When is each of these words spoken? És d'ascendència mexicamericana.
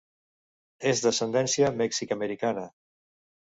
És 0.91 1.03
d'ascendència 1.03 1.71
mexicamericana. 1.83 2.67